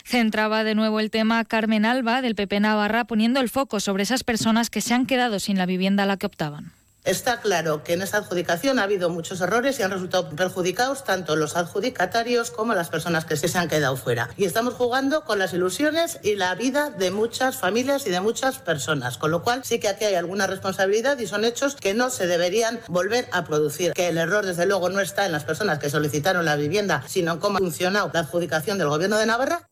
Centraba 0.08 0.64
de 0.64 0.74
nuevo 0.74 1.00
el 1.00 1.10
tema 1.10 1.44
Carmen 1.44 1.84
Alba 1.84 2.22
del 2.22 2.34
PP 2.34 2.60
Navarra, 2.60 3.04
poniendo 3.04 3.40
el 3.40 3.50
foco 3.50 3.78
sobre 3.78 4.04
esas 4.04 4.24
personas 4.24 4.70
que 4.70 4.80
se 4.80 4.94
han 4.94 5.04
quedado 5.04 5.38
sin 5.38 5.58
la 5.58 5.66
vivienda 5.66 6.04
a 6.04 6.06
la 6.06 6.16
que 6.16 6.24
optaban. 6.24 6.72
Está 7.04 7.42
claro 7.42 7.84
que 7.84 7.92
en 7.92 8.00
esta 8.00 8.16
adjudicación 8.16 8.78
ha 8.78 8.84
habido 8.84 9.10
muchos 9.10 9.42
errores 9.42 9.78
y 9.78 9.82
han 9.82 9.90
resultado 9.90 10.30
perjudicados 10.30 11.04
tanto 11.04 11.36
los 11.36 11.56
adjudicatarios 11.56 12.50
como 12.50 12.74
las 12.74 12.88
personas 12.88 13.26
que 13.26 13.36
se 13.36 13.58
han 13.58 13.68
quedado 13.68 13.96
fuera. 13.96 14.30
Y 14.38 14.46
estamos 14.46 14.72
jugando 14.72 15.24
con 15.24 15.38
las 15.38 15.52
ilusiones 15.52 16.20
y 16.22 16.36
la 16.36 16.54
vida 16.54 16.88
de 16.88 17.10
muchas 17.10 17.56
familias 17.56 18.06
y 18.06 18.10
de 18.10 18.22
muchas 18.22 18.60
personas, 18.60 19.18
con 19.18 19.30
lo 19.30 19.42
cual 19.42 19.60
sí 19.62 19.78
que 19.78 19.88
aquí 19.88 20.06
hay 20.06 20.14
alguna 20.14 20.46
responsabilidad 20.46 21.18
y 21.18 21.26
son 21.26 21.44
hechos 21.44 21.76
que 21.76 21.92
no 21.92 22.08
se 22.08 22.26
deberían 22.26 22.80
volver 22.88 23.28
a 23.32 23.44
producir. 23.44 23.92
Que 23.92 24.08
el 24.08 24.16
error 24.16 24.46
desde 24.46 24.64
luego 24.64 24.88
no 24.88 25.00
está 25.00 25.26
en 25.26 25.32
las 25.32 25.44
personas 25.44 25.78
que 25.78 25.90
solicitaron 25.90 26.46
la 26.46 26.56
vivienda, 26.56 27.04
sino 27.06 27.32
en 27.32 27.40
cómo 27.40 27.58
ha 27.58 27.60
funcionado 27.60 28.10
la 28.14 28.20
adjudicación 28.20 28.78
del 28.78 28.88
Gobierno 28.88 29.18
de 29.18 29.26
Navarra. 29.26 29.67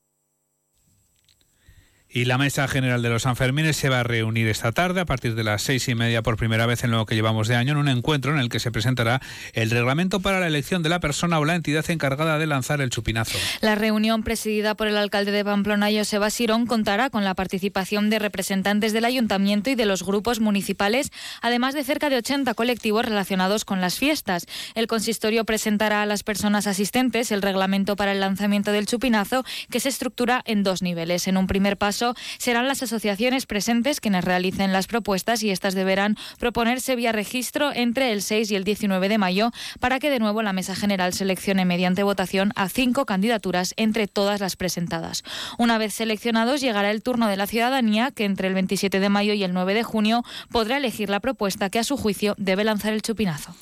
Y 2.16 2.24
la 2.24 2.38
Mesa 2.38 2.66
General 2.66 3.02
de 3.02 3.10
los 3.10 3.24
Sanfermines 3.24 3.76
se 3.76 3.90
va 3.90 4.00
a 4.00 4.02
reunir 4.02 4.48
esta 4.48 4.72
tarde 4.72 5.02
a 5.02 5.04
partir 5.04 5.34
de 5.34 5.44
las 5.44 5.60
seis 5.60 5.86
y 5.86 5.94
media 5.94 6.22
por 6.22 6.38
primera 6.38 6.64
vez 6.64 6.82
en 6.82 6.90
lo 6.90 7.04
que 7.04 7.14
llevamos 7.14 7.46
de 7.46 7.56
año 7.56 7.72
en 7.72 7.76
un 7.76 7.88
encuentro 7.88 8.32
en 8.32 8.38
el 8.38 8.48
que 8.48 8.58
se 8.58 8.70
presentará 8.70 9.20
el 9.52 9.68
reglamento 9.68 10.20
para 10.20 10.40
la 10.40 10.46
elección 10.46 10.82
de 10.82 10.88
la 10.88 10.98
persona 10.98 11.38
o 11.38 11.44
la 11.44 11.54
entidad 11.54 11.84
encargada 11.90 12.38
de 12.38 12.46
lanzar 12.46 12.80
el 12.80 12.88
chupinazo. 12.88 13.36
La 13.60 13.74
reunión 13.74 14.22
presidida 14.22 14.74
por 14.74 14.86
el 14.86 14.96
alcalde 14.96 15.30
de 15.30 15.44
Pamplona, 15.44 15.88
Joseba 15.92 16.30
Sirón, 16.30 16.64
contará 16.64 17.10
con 17.10 17.22
la 17.22 17.34
participación 17.34 18.08
de 18.08 18.18
representantes 18.18 18.94
del 18.94 19.04
ayuntamiento 19.04 19.68
y 19.68 19.74
de 19.74 19.84
los 19.84 20.02
grupos 20.02 20.40
municipales, 20.40 21.12
además 21.42 21.74
de 21.74 21.84
cerca 21.84 22.08
de 22.08 22.16
80 22.16 22.54
colectivos 22.54 23.04
relacionados 23.04 23.66
con 23.66 23.82
las 23.82 23.98
fiestas. 23.98 24.46
El 24.74 24.86
consistorio 24.86 25.44
presentará 25.44 26.00
a 26.00 26.06
las 26.06 26.22
personas 26.22 26.66
asistentes 26.66 27.30
el 27.30 27.42
reglamento 27.42 27.94
para 27.94 28.12
el 28.12 28.20
lanzamiento 28.20 28.72
del 28.72 28.86
chupinazo, 28.86 29.44
que 29.70 29.80
se 29.80 29.90
estructura 29.90 30.40
en 30.46 30.62
dos 30.62 30.80
niveles. 30.80 31.28
En 31.28 31.36
un 31.36 31.46
primer 31.46 31.76
paso, 31.76 32.05
serán 32.38 32.68
las 32.68 32.82
asociaciones 32.82 33.46
presentes 33.46 34.00
quienes 34.00 34.24
realicen 34.24 34.72
las 34.72 34.86
propuestas 34.86 35.42
y 35.42 35.50
estas 35.50 35.74
deberán 35.74 36.16
proponerse 36.38 36.96
vía 36.96 37.12
registro 37.12 37.72
entre 37.72 38.12
el 38.12 38.22
6 38.22 38.50
y 38.50 38.56
el 38.56 38.64
19 38.64 39.08
de 39.08 39.18
mayo 39.18 39.50
para 39.80 39.98
que 39.98 40.10
de 40.10 40.18
nuevo 40.18 40.42
la 40.42 40.52
Mesa 40.52 40.76
General 40.76 41.12
seleccione 41.12 41.64
mediante 41.64 42.02
votación 42.02 42.52
a 42.56 42.68
cinco 42.68 43.06
candidaturas 43.06 43.74
entre 43.76 44.06
todas 44.06 44.40
las 44.40 44.56
presentadas. 44.56 45.22
Una 45.58 45.78
vez 45.78 45.94
seleccionados, 45.94 46.60
llegará 46.60 46.90
el 46.90 47.02
turno 47.02 47.28
de 47.28 47.36
la 47.36 47.46
ciudadanía 47.46 48.10
que 48.10 48.24
entre 48.24 48.48
el 48.48 48.54
27 48.54 49.00
de 49.00 49.08
mayo 49.08 49.32
y 49.34 49.44
el 49.44 49.52
9 49.52 49.74
de 49.74 49.82
junio 49.82 50.24
podrá 50.50 50.76
elegir 50.76 51.10
la 51.10 51.20
propuesta 51.20 51.70
que 51.70 51.78
a 51.78 51.84
su 51.84 51.96
juicio 51.96 52.34
debe 52.38 52.64
lanzar 52.64 52.92
el 52.92 53.02
chupinazo. 53.02 53.54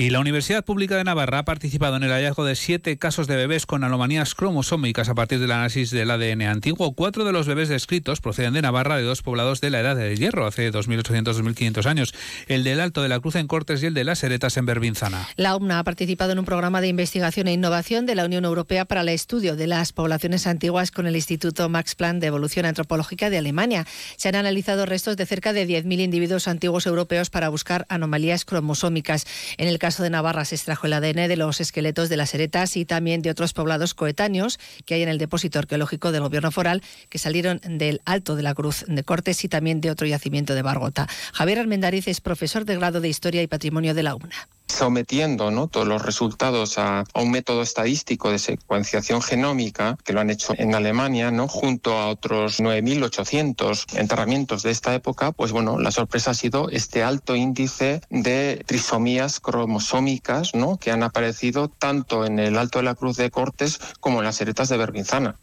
Y 0.00 0.10
la 0.10 0.20
Universidad 0.20 0.64
Pública 0.64 0.96
de 0.96 1.02
Navarra 1.02 1.40
ha 1.40 1.44
participado 1.44 1.96
en 1.96 2.04
el 2.04 2.12
hallazgo 2.12 2.44
de 2.44 2.54
siete 2.54 2.96
casos 2.98 3.26
de 3.26 3.34
bebés 3.34 3.66
con 3.66 3.82
anomalías 3.82 4.36
cromosómicas 4.36 5.08
a 5.08 5.16
partir 5.16 5.40
del 5.40 5.50
análisis 5.50 5.90
del 5.90 6.12
ADN 6.12 6.42
antiguo. 6.42 6.92
Cuatro 6.92 7.24
de 7.24 7.32
los 7.32 7.48
bebés 7.48 7.68
descritos 7.68 8.20
proceden 8.20 8.54
de 8.54 8.62
Navarra, 8.62 8.96
de 8.96 9.02
dos 9.02 9.22
poblados 9.22 9.60
de 9.60 9.70
la 9.70 9.80
Edad 9.80 9.96
del 9.96 10.16
Hierro, 10.16 10.46
hace 10.46 10.72
2.800-2.500 10.72 11.86
años. 11.86 12.14
El 12.46 12.62
del 12.62 12.78
Alto 12.78 13.02
de 13.02 13.08
la 13.08 13.18
Cruz 13.18 13.34
en 13.34 13.48
Cortes 13.48 13.82
y 13.82 13.86
el 13.86 13.94
de 13.94 14.04
las 14.04 14.22
Heretas 14.22 14.56
en 14.56 14.66
Berbinzana. 14.66 15.26
La 15.34 15.56
UMNA 15.56 15.80
ha 15.80 15.82
participado 15.82 16.30
en 16.30 16.38
un 16.38 16.44
programa 16.44 16.80
de 16.80 16.86
investigación 16.86 17.48
e 17.48 17.52
innovación 17.54 18.06
de 18.06 18.14
la 18.14 18.24
Unión 18.24 18.44
Europea 18.44 18.84
para 18.84 19.00
el 19.00 19.08
estudio 19.08 19.56
de 19.56 19.66
las 19.66 19.92
poblaciones 19.92 20.46
antiguas 20.46 20.92
con 20.92 21.08
el 21.08 21.16
Instituto 21.16 21.68
Max 21.68 21.96
Planck 21.96 22.20
de 22.20 22.28
Evolución 22.28 22.66
Antropológica 22.66 23.30
de 23.30 23.38
Alemania. 23.38 23.84
Se 24.16 24.28
han 24.28 24.36
analizado 24.36 24.86
restos 24.86 25.16
de 25.16 25.26
cerca 25.26 25.52
de 25.52 25.66
10.000 25.66 26.02
individuos 26.02 26.46
antiguos 26.46 26.86
europeos 26.86 27.30
para 27.30 27.48
buscar 27.48 27.84
anomalías 27.88 28.44
cromosómicas. 28.44 29.26
En 29.56 29.66
el 29.66 29.80
de 29.96 30.10
Navarra 30.10 30.44
se 30.44 30.54
extrajo 30.54 30.86
el 30.86 30.92
ADN 30.92 31.28
de 31.28 31.36
los 31.36 31.62
esqueletos 31.62 32.10
de 32.10 32.18
las 32.18 32.34
heretas 32.34 32.76
y 32.76 32.84
también 32.84 33.22
de 33.22 33.30
otros 33.30 33.54
poblados 33.54 33.94
coetáneos 33.94 34.60
que 34.84 34.94
hay 34.94 35.02
en 35.02 35.08
el 35.08 35.16
depósito 35.16 35.58
arqueológico 35.58 36.12
del 36.12 36.20
gobierno 36.20 36.50
foral 36.50 36.82
que 37.08 37.18
salieron 37.18 37.60
del 37.64 38.02
Alto 38.04 38.36
de 38.36 38.42
la 38.42 38.54
Cruz 38.54 38.84
de 38.86 39.02
Cortes 39.02 39.42
y 39.44 39.48
también 39.48 39.80
de 39.80 39.90
otro 39.90 40.06
yacimiento 40.06 40.54
de 40.54 40.60
Bargota. 40.60 41.08
Javier 41.32 41.58
Almendariz 41.58 42.06
es 42.06 42.20
profesor 42.20 42.66
de 42.66 42.76
grado 42.76 43.00
de 43.00 43.08
Historia 43.08 43.42
y 43.42 43.46
Patrimonio 43.46 43.94
de 43.94 44.02
la 44.02 44.14
UNA 44.14 44.48
sometiendo 44.68 45.48
todos 45.68 45.86
los 45.86 46.02
resultados 46.02 46.78
a, 46.78 47.00
a, 47.00 47.20
un 47.20 47.30
método 47.30 47.62
estadístico 47.62 48.30
de 48.30 48.38
secuenciación 48.38 49.22
genómica, 49.22 49.96
que 50.04 50.12
lo 50.12 50.20
han 50.20 50.30
hecho 50.30 50.54
en 50.56 50.74
Alemania, 50.74 51.30
¿no? 51.30 51.48
junto 51.48 51.96
a 51.96 52.08
otros 52.08 52.60
9.800 52.60 53.98
enterramientos 53.98 54.62
de 54.62 54.70
esta 54.70 54.94
época, 54.94 55.32
pues 55.32 55.52
bueno, 55.52 55.78
la 55.78 55.90
sorpresa 55.90 56.32
ha 56.32 56.34
sido 56.34 56.68
este 56.70 57.02
alto 57.02 57.34
índice 57.34 58.00
de 58.10 58.62
trisomías 58.66 59.40
cromosómicas 59.40 60.54
¿no? 60.54 60.78
que 60.78 60.90
han 60.90 61.02
aparecido 61.02 61.68
tanto 61.68 62.24
en 62.24 62.38
el 62.38 62.58
Alto 62.58 62.78
de 62.78 62.84
la 62.84 62.94
Cruz 62.94 63.16
de 63.16 63.30
Cortes 63.30 63.80
como 64.00 64.18
en 64.18 64.24
las 64.24 64.40
heretas 64.40 64.68
de 64.68 64.76
Berbinzana. 64.76 65.36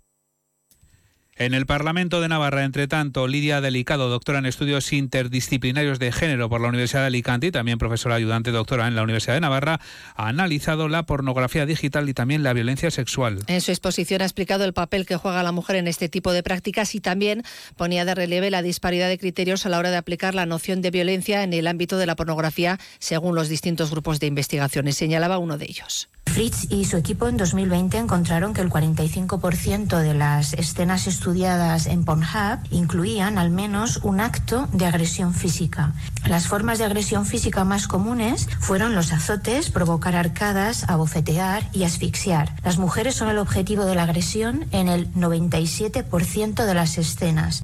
En 1.38 1.54
el 1.54 1.66
Parlamento 1.66 2.22
de 2.22 2.30
Navarra, 2.30 2.64
entre 2.64 2.88
tanto, 2.88 3.28
Lidia 3.28 3.60
Delicado, 3.60 4.08
doctora 4.08 4.40
en 4.40 4.46
estudios 4.46 4.94
interdisciplinarios 4.94 6.00
de 6.00 6.14
género 6.14 6.48
por 6.48 6.62
la 6.62 6.70
Universidad 6.70 7.02
de 7.02 7.08
Alicante 7.08 7.48
y 7.48 7.52
también 7.52 7.78
profesora 7.78 8.16
ayudante 8.16 8.52
doctora 8.52 8.88
en 8.88 8.96
la 8.96 9.04
Universidad 9.04 9.34
de 9.34 9.42
Navarra, 9.42 9.82
ha 10.16 10.30
analizado 10.30 10.88
la 10.88 11.04
pornografía 11.04 11.66
digital 11.66 12.08
y 12.08 12.14
también 12.14 12.42
la 12.42 12.54
violencia 12.54 12.90
sexual. 12.90 13.40
En 13.48 13.60
su 13.60 13.72
exposición 13.72 14.22
ha 14.22 14.24
explicado 14.24 14.64
el 14.64 14.72
papel 14.72 15.06
que 15.06 15.18
juega 15.18 15.44
la 15.44 15.52
mujer 15.52 15.76
en 15.76 15.90
este 15.90 16.08
tipo 16.08 16.32
de 16.32 16.42
prácticas 16.42 16.96
y 16.96 17.02
también 17.02 17.44
ponía 17.76 18.06
de 18.06 18.16
relieve 18.16 18.50
la 18.50 18.62
disparidad 18.62 19.10
de 19.10 19.18
criterios 19.18 19.66
a 19.66 19.70
la 19.70 19.80
hora 19.80 19.92
de 19.92 19.98
aplicar 19.98 20.36
la 20.36 20.46
noción 20.46 20.82
de 20.82 20.92
violencia 20.92 21.44
en 21.44 21.52
el 21.52 21.68
ámbito 21.68 21.98
de 21.98 22.06
la 22.06 22.16
pornografía 22.16 22.80
según 23.00 23.36
los 23.36 23.50
distintos 23.50 23.92
grupos 23.92 24.22
de 24.22 24.28
investigaciones. 24.28 24.96
Señalaba 24.96 25.38
uno 25.38 25.58
de 25.58 25.66
ellos. 25.66 26.08
Fritz 26.26 26.68
y 26.70 26.84
su 26.84 26.98
equipo 26.98 27.30
en 27.30 27.38
2020 27.38 27.98
encontraron 27.98 28.54
que 28.54 28.60
el 28.60 28.70
45% 28.70 30.00
de 30.00 30.14
las 30.14 30.52
escenas 30.54 31.08
estudiadas 31.08 31.86
en 31.86 32.04
Pornhub 32.04 32.60
incluían 32.72 33.38
al 33.38 33.52
menos 33.52 34.02
un 34.04 34.20
acto 34.20 34.68
de 34.74 34.86
agresión 34.86 35.34
física. 35.34 35.94
Las 36.28 36.48
formas 36.48 36.78
de 36.78 36.84
agresión 36.84 37.26
física 37.26 37.64
más 37.64 37.88
comunes 37.88 38.50
fueron 38.60 38.96
los 38.96 39.14
azotes, 39.14 39.72
provocar 39.72 40.16
arcadas, 40.16 40.84
abofetear 40.90 41.70
y 41.72 41.86
asfixiar. 41.86 42.54
Las 42.66 42.80
mujeres 42.80 43.16
son 43.16 43.30
el 43.30 43.38
objetivo 43.38 43.86
de 43.86 43.96
la 43.96 44.04
agresión 44.04 44.66
en 44.72 44.90
el 44.90 45.14
97% 45.14 46.66
de 46.66 46.74
las 46.74 46.98
escenas. 46.98 47.64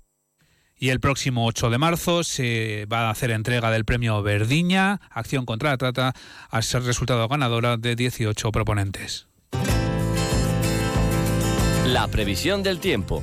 Y 0.81 0.89
el 0.89 0.99
próximo 0.99 1.45
8 1.45 1.69
de 1.69 1.77
marzo 1.77 2.23
se 2.23 2.87
va 2.91 3.01
a 3.01 3.09
hacer 3.11 3.29
entrega 3.29 3.69
del 3.69 3.85
premio 3.85 4.23
Verdiña, 4.23 4.99
Acción 5.11 5.45
contra 5.45 5.69
la 5.69 5.77
Trata, 5.77 6.13
al 6.49 6.63
ser 6.63 6.81
resultado 6.81 7.27
ganadora 7.27 7.77
de 7.77 7.95
18 7.95 8.51
proponentes. 8.51 9.27
La 11.85 12.07
previsión 12.07 12.63
del 12.63 12.79
tiempo 12.79 13.21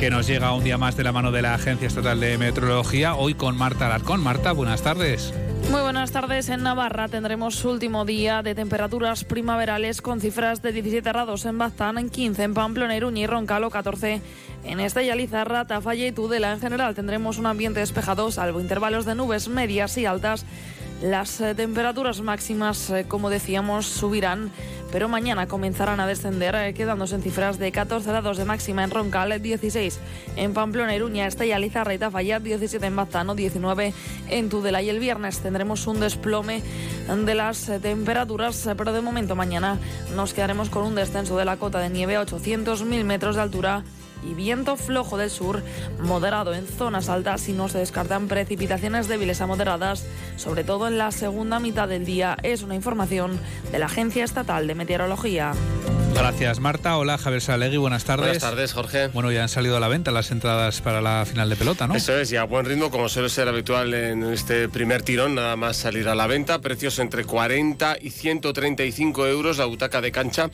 que 0.00 0.10
nos 0.10 0.26
llega 0.26 0.52
un 0.54 0.64
día 0.64 0.76
más 0.76 0.96
de 0.96 1.04
la 1.04 1.12
mano 1.12 1.30
de 1.30 1.42
la 1.42 1.54
Agencia 1.54 1.86
Estatal 1.86 2.18
de 2.18 2.36
Meteorología, 2.36 3.14
hoy 3.14 3.34
con 3.34 3.56
Marta 3.56 3.86
Alarcón. 3.86 4.20
Marta, 4.20 4.50
buenas 4.50 4.82
tardes. 4.82 5.32
Muy 5.70 5.80
buenas 5.80 6.12
tardes. 6.12 6.48
En 6.48 6.62
Navarra 6.62 7.08
tendremos 7.08 7.64
último 7.64 8.04
día 8.04 8.42
de 8.42 8.54
temperaturas 8.54 9.24
primaverales 9.24 10.00
con 10.00 10.20
cifras 10.20 10.62
de 10.62 10.72
17 10.72 11.08
grados 11.08 11.44
en 11.44 11.58
Baztán, 11.58 11.98
en 11.98 12.08
15 12.08 12.44
en 12.44 12.54
Pamplona, 12.54 12.96
Iruña 12.96 13.22
y 13.22 13.26
Roncalo, 13.26 13.70
14 13.70 14.22
en 14.64 14.80
Estella, 14.80 15.16
Lizarra, 15.16 15.66
Tafalla 15.66 16.06
y 16.06 16.12
Tudela. 16.12 16.52
En 16.52 16.60
general 16.60 16.94
tendremos 16.94 17.38
un 17.38 17.46
ambiente 17.46 17.80
despejado, 17.80 18.30
salvo 18.30 18.60
intervalos 18.60 19.04
de 19.04 19.16
nubes 19.16 19.48
medias 19.48 19.98
y 19.98 20.06
altas. 20.06 20.46
Las 21.02 21.40
eh, 21.42 21.54
temperaturas 21.54 22.22
máximas, 22.22 22.90
eh, 22.90 23.04
como 23.06 23.28
decíamos, 23.28 23.86
subirán 23.86 24.50
pero 24.92 25.08
mañana 25.08 25.46
comenzarán 25.46 26.00
a 26.00 26.06
descender, 26.06 26.54
eh, 26.54 26.72
quedándose 26.72 27.16
en 27.16 27.22
cifras 27.22 27.58
de 27.58 27.72
14 27.72 28.08
grados 28.08 28.38
de 28.38 28.44
máxima 28.44 28.84
en 28.84 28.90
Roncal, 28.90 29.42
16 29.42 29.98
en 30.36 30.54
Pamplona, 30.54 30.94
Iruña, 30.94 31.26
Estella, 31.26 31.58
Lizarra 31.58 31.92
y 31.92 31.98
Tafalla, 31.98 32.40
17 32.40 32.86
en 32.86 32.96
Baztano, 32.96 33.34
19 33.34 33.92
en 34.30 34.48
Tudela. 34.48 34.82
Y 34.82 34.88
el 34.88 35.00
viernes 35.00 35.40
tendremos 35.40 35.86
un 35.86 36.00
desplome 36.00 36.62
de 37.08 37.34
las 37.34 37.70
temperaturas, 37.82 38.68
pero 38.76 38.92
de 38.92 39.00
momento 39.00 39.34
mañana 39.34 39.78
nos 40.14 40.32
quedaremos 40.32 40.70
con 40.70 40.84
un 40.84 40.94
descenso 40.94 41.36
de 41.36 41.44
la 41.44 41.56
cota 41.56 41.78
de 41.80 41.90
nieve 41.90 42.16
a 42.16 42.22
800.000 42.24 43.04
metros 43.04 43.36
de 43.36 43.42
altura 43.42 43.82
y 44.26 44.34
viento 44.34 44.76
flojo 44.76 45.16
del 45.16 45.30
sur, 45.30 45.62
moderado 46.00 46.54
en 46.54 46.66
zonas 46.66 47.08
altas 47.08 47.48
y 47.48 47.52
no 47.52 47.68
se 47.68 47.78
descartan 47.78 48.28
precipitaciones 48.28 49.08
débiles 49.08 49.40
a 49.40 49.46
moderadas, 49.46 50.04
sobre 50.36 50.64
todo 50.64 50.88
en 50.88 50.98
la 50.98 51.12
segunda 51.12 51.60
mitad 51.60 51.88
del 51.88 52.04
día. 52.04 52.36
Es 52.42 52.62
una 52.62 52.74
información 52.74 53.38
de 53.72 53.78
la 53.78 53.86
Agencia 53.86 54.24
Estatal 54.24 54.66
de 54.66 54.74
Meteorología. 54.74 55.52
Gracias, 56.14 56.60
Marta. 56.60 56.96
Hola, 56.96 57.18
Javier 57.18 57.42
Salegui. 57.42 57.76
Buenas 57.76 58.04
tardes. 58.04 58.26
Buenas 58.26 58.42
tardes, 58.42 58.72
Jorge. 58.72 59.08
Bueno, 59.08 59.30
ya 59.30 59.42
han 59.42 59.48
salido 59.50 59.76
a 59.76 59.80
la 59.80 59.88
venta 59.88 60.10
las 60.10 60.30
entradas 60.30 60.80
para 60.80 61.02
la 61.02 61.26
final 61.26 61.50
de 61.50 61.56
pelota, 61.56 61.86
¿no? 61.86 61.94
Eso 61.94 62.18
es, 62.18 62.32
y 62.32 62.36
a 62.36 62.44
buen 62.44 62.64
ritmo, 62.64 62.90
como 62.90 63.08
suele 63.08 63.28
ser 63.28 63.48
habitual 63.48 63.92
en 63.92 64.22
este 64.24 64.68
primer 64.70 65.02
tirón, 65.02 65.34
nada 65.34 65.56
más 65.56 65.76
salir 65.76 66.08
a 66.08 66.14
la 66.14 66.26
venta. 66.26 66.60
Precios 66.60 66.98
entre 67.00 67.24
40 67.24 67.98
y 68.00 68.10
135 68.10 69.26
euros 69.26 69.58
la 69.58 69.66
butaca 69.66 70.00
de 70.00 70.10
cancha 70.10 70.50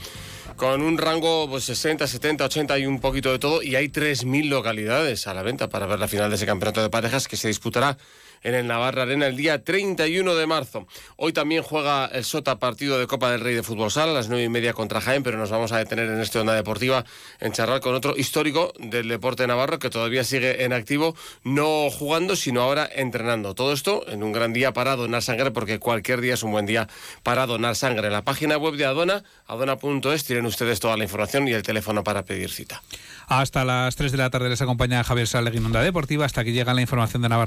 con 0.56 0.82
un 0.82 0.99
rango 0.99 1.49
pues 1.49 1.64
60, 1.64 2.06
70, 2.06 2.44
80 2.44 2.78
y 2.78 2.87
un 2.87 3.00
poquito 3.00 3.32
de 3.32 3.38
todo. 3.38 3.62
Y 3.62 3.76
hay 3.76 3.88
3.000 3.88 4.49
localidades 4.49 5.26
a 5.26 5.35
la 5.35 5.42
venta 5.42 5.68
para 5.68 5.87
ver 5.87 5.99
la 5.99 6.09
final 6.09 6.30
de 6.30 6.37
ese 6.37 6.47
campeonato 6.47 6.82
de 6.82 6.90
parejas 6.90 7.28
que 7.28 7.37
se 7.37 7.49
disputará 7.49 7.97
en 8.42 8.54
el 8.54 8.66
Navarra 8.66 9.02
Arena 9.02 9.26
el 9.26 9.37
día 9.37 9.62
31 9.62 10.34
de 10.34 10.46
marzo. 10.46 10.87
Hoy 11.16 11.32
también 11.32 11.62
juega 11.62 12.06
el 12.06 12.25
Sota 12.25 12.58
partido 12.58 12.99
de 12.99 13.06
Copa 13.06 13.30
del 13.30 13.40
Rey 13.40 13.54
de 13.54 13.62
Fútbol 13.62 13.90
Sala 13.90 14.12
a 14.12 14.14
las 14.14 14.28
9 14.28 14.44
y 14.44 14.49
media 14.49 14.72
contra 14.72 15.00
Jaén, 15.00 15.22
pero 15.22 15.38
nos 15.38 15.50
vamos 15.50 15.72
a 15.72 15.78
detener 15.78 16.08
en 16.08 16.20
esta 16.20 16.40
onda 16.40 16.54
deportiva 16.54 17.04
en 17.40 17.52
charlar 17.52 17.80
con 17.80 17.94
otro 17.94 18.16
histórico 18.16 18.72
del 18.78 19.08
deporte 19.08 19.46
navarro 19.46 19.78
que 19.78 19.90
todavía 19.90 20.25
sigue 20.25 20.64
en 20.64 20.72
activo, 20.72 21.14
no 21.44 21.90
jugando, 21.90 22.37
sino 22.37 22.62
ahora 22.62 22.88
entrenando. 22.92 23.54
Todo 23.54 23.72
esto 23.72 24.04
en 24.08 24.22
un 24.22 24.32
gran 24.32 24.52
día 24.52 24.72
para 24.72 24.96
donar 24.96 25.22
sangre, 25.22 25.50
porque 25.50 25.78
cualquier 25.78 26.20
día 26.20 26.34
es 26.34 26.42
un 26.42 26.52
buen 26.52 26.66
día 26.66 26.88
para 27.22 27.46
donar 27.46 27.76
sangre. 27.76 28.06
En 28.06 28.12
la 28.12 28.22
página 28.22 28.56
web 28.56 28.75
de 28.75 28.84
Adona, 28.84 29.25
adona.es, 29.46 30.25
tienen 30.25 30.46
ustedes 30.46 30.80
toda 30.80 30.96
la 30.96 31.04
información 31.04 31.49
y 31.49 31.52
el 31.52 31.62
teléfono 31.62 32.04
para 32.04 32.25
pedir 32.25 32.50
cita. 32.50 32.82
Hasta 33.28 33.64
las 33.64 33.96
3 33.96 34.12
de 34.12 34.18
la 34.18 34.30
tarde 34.30 34.49
les 34.49 34.61
acompaña 34.61 35.02
Javier 35.04 35.26
Salegui 35.26 35.58
en 35.58 35.66
Onda 35.66 35.80
Deportiva, 35.80 36.26
hasta 36.26 36.44
que 36.44 36.52
llega 36.52 36.75
la 36.75 36.80
información 36.80 37.22
de 37.22 37.28
Navarra. 37.28 37.40